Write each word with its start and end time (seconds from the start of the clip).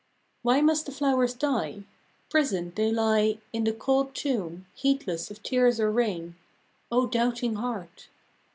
11. 0.43 0.43
Why 0.43 0.61
must 0.65 0.85
the 0.87 0.91
flowers 0.91 1.35
die? 1.35 1.83
Prisoned 2.27 2.73
they 2.73 2.91
lie 2.91 3.37
In 3.53 3.65
the 3.65 3.71
cold 3.71 4.15
tomb, 4.15 4.65
heedless 4.73 5.29
of 5.29 5.43
tears 5.43 5.79
or 5.79 5.91
rain. 5.91 6.35
0 6.91 7.05
doubting 7.05 7.57
heart! 7.57 8.07